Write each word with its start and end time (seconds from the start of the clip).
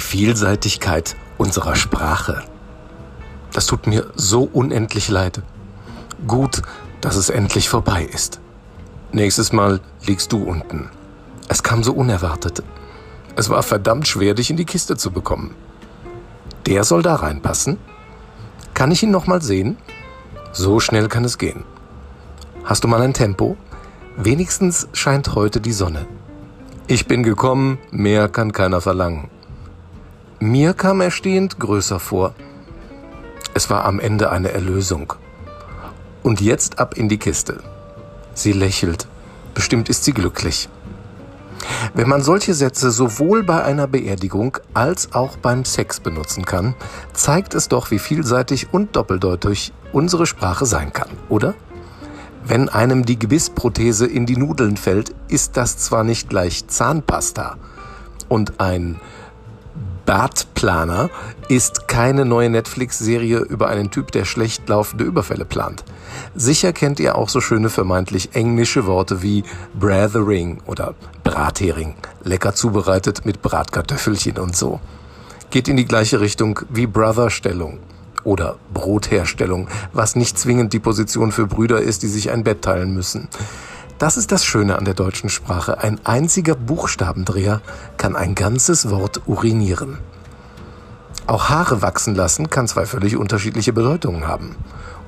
Vielseitigkeit 0.00 1.16
unserer 1.38 1.76
Sprache. 1.76 2.42
Das 3.52 3.66
tut 3.66 3.86
mir 3.86 4.10
so 4.14 4.42
unendlich 4.42 5.08
leid. 5.08 5.42
Gut, 6.26 6.62
dass 7.00 7.16
es 7.16 7.30
endlich 7.30 7.68
vorbei 7.68 8.04
ist. 8.04 8.40
Nächstes 9.12 9.52
Mal 9.52 9.80
liegst 10.06 10.32
du 10.32 10.42
unten. 10.42 10.88
Es 11.48 11.62
kam 11.62 11.82
so 11.82 11.92
unerwartet. 11.92 12.62
Es 13.36 13.50
war 13.50 13.62
verdammt 13.62 14.08
schwer, 14.08 14.34
dich 14.34 14.50
in 14.50 14.56
die 14.56 14.64
Kiste 14.64 14.96
zu 14.96 15.10
bekommen. 15.10 15.54
Der 16.66 16.84
soll 16.84 17.02
da 17.02 17.16
reinpassen? 17.16 17.78
Kann 18.74 18.90
ich 18.90 19.02
ihn 19.02 19.10
noch 19.10 19.26
mal 19.26 19.42
sehen? 19.42 19.76
So 20.52 20.80
schnell 20.80 21.08
kann 21.08 21.24
es 21.24 21.38
gehen. 21.38 21.64
Hast 22.64 22.84
du 22.84 22.88
mal 22.88 23.02
ein 23.02 23.14
Tempo? 23.14 23.56
Wenigstens 24.16 24.88
scheint 24.92 25.34
heute 25.34 25.60
die 25.60 25.72
Sonne. 25.72 26.06
Ich 26.86 27.06
bin 27.06 27.22
gekommen, 27.22 27.78
mehr 27.90 28.28
kann 28.28 28.52
keiner 28.52 28.80
verlangen. 28.80 29.30
Mir 30.42 30.74
kam 30.74 31.00
er 31.00 31.12
stehend 31.12 31.60
größer 31.60 32.00
vor. 32.00 32.34
Es 33.54 33.70
war 33.70 33.84
am 33.84 34.00
Ende 34.00 34.32
eine 34.32 34.50
Erlösung. 34.50 35.12
Und 36.24 36.40
jetzt 36.40 36.80
ab 36.80 36.96
in 36.96 37.08
die 37.08 37.18
Kiste. 37.18 37.60
Sie 38.34 38.50
lächelt. 38.50 39.06
Bestimmt 39.54 39.88
ist 39.88 40.02
sie 40.02 40.12
glücklich. 40.12 40.68
Wenn 41.94 42.08
man 42.08 42.22
solche 42.22 42.54
Sätze 42.54 42.90
sowohl 42.90 43.44
bei 43.44 43.62
einer 43.62 43.86
Beerdigung 43.86 44.58
als 44.74 45.12
auch 45.12 45.36
beim 45.36 45.64
Sex 45.64 46.00
benutzen 46.00 46.44
kann, 46.44 46.74
zeigt 47.12 47.54
es 47.54 47.68
doch, 47.68 47.92
wie 47.92 48.00
vielseitig 48.00 48.72
und 48.72 48.96
doppeldeutig 48.96 49.72
unsere 49.92 50.26
Sprache 50.26 50.66
sein 50.66 50.92
kann, 50.92 51.10
oder? 51.28 51.54
Wenn 52.44 52.68
einem 52.68 53.06
die 53.06 53.16
Gebissprothese 53.16 54.06
in 54.06 54.26
die 54.26 54.36
Nudeln 54.36 54.76
fällt, 54.76 55.14
ist 55.28 55.56
das 55.56 55.78
zwar 55.78 56.02
nicht 56.02 56.28
gleich 56.28 56.66
Zahnpasta 56.66 57.58
und 58.28 58.60
ein 58.60 58.98
Bartplaner 60.06 61.10
ist 61.48 61.86
keine 61.88 62.24
neue 62.24 62.50
Netflix-Serie 62.50 63.38
über 63.38 63.68
einen 63.68 63.90
Typ, 63.90 64.10
der 64.12 64.24
schlecht 64.24 64.68
laufende 64.68 65.04
Überfälle 65.04 65.44
plant. 65.44 65.84
Sicher 66.34 66.72
kennt 66.72 67.00
ihr 67.00 67.16
auch 67.16 67.28
so 67.28 67.40
schöne 67.40 67.68
vermeintlich 67.68 68.34
englische 68.34 68.86
Worte 68.86 69.22
wie 69.22 69.44
Brathering 69.78 70.60
oder 70.66 70.94
Brathering, 71.24 71.94
lecker 72.24 72.54
zubereitet 72.54 73.24
mit 73.24 73.42
Bratkartoffelchen 73.42 74.38
und 74.38 74.56
so. 74.56 74.80
Geht 75.50 75.68
in 75.68 75.76
die 75.76 75.84
gleiche 75.84 76.20
Richtung 76.20 76.60
wie 76.70 76.86
Brotherstellung 76.86 77.78
oder 78.24 78.56
Brotherstellung, 78.72 79.68
was 79.92 80.16
nicht 80.16 80.38
zwingend 80.38 80.72
die 80.72 80.78
Position 80.78 81.32
für 81.32 81.46
Brüder 81.46 81.80
ist, 81.80 82.02
die 82.02 82.08
sich 82.08 82.30
ein 82.30 82.44
Bett 82.44 82.62
teilen 82.62 82.94
müssen. 82.94 83.28
Das 84.02 84.16
ist 84.16 84.32
das 84.32 84.44
Schöne 84.44 84.76
an 84.78 84.84
der 84.84 84.94
deutschen 84.94 85.30
Sprache. 85.30 85.78
Ein 85.78 86.04
einziger 86.04 86.56
Buchstabendreher 86.56 87.60
kann 87.98 88.16
ein 88.16 88.34
ganzes 88.34 88.90
Wort 88.90 89.22
urinieren. 89.26 89.98
Auch 91.28 91.50
Haare 91.50 91.82
wachsen 91.82 92.16
lassen 92.16 92.50
kann 92.50 92.66
zwei 92.66 92.84
völlig 92.84 93.16
unterschiedliche 93.16 93.72
Bedeutungen 93.72 94.26
haben. 94.26 94.56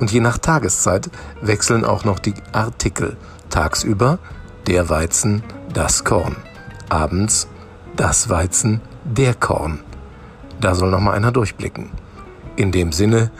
Und 0.00 0.10
je 0.10 0.20
nach 0.20 0.38
Tageszeit 0.38 1.10
wechseln 1.42 1.84
auch 1.84 2.06
noch 2.06 2.18
die 2.18 2.32
Artikel. 2.52 3.18
Tagsüber 3.50 4.20
der 4.66 4.88
Weizen, 4.88 5.42
das 5.74 6.04
Korn. 6.04 6.36
Abends 6.88 7.46
das 7.94 8.30
Weizen, 8.30 8.80
der 9.04 9.34
Korn. 9.34 9.80
Da 10.62 10.74
soll 10.74 10.90
noch 10.90 11.00
mal 11.00 11.12
einer 11.12 11.30
durchblicken. 11.30 11.90
In 12.56 12.72
dem 12.72 12.92
Sinne, 12.92 13.30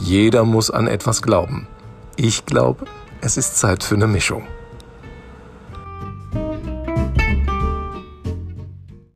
jeder 0.00 0.42
muss 0.42 0.68
an 0.68 0.88
etwas 0.88 1.22
glauben. 1.22 1.68
Ich 2.16 2.44
glaube, 2.44 2.86
es 3.20 3.36
ist 3.36 3.56
Zeit 3.56 3.84
für 3.84 3.94
eine 3.94 4.08
Mischung. 4.08 4.48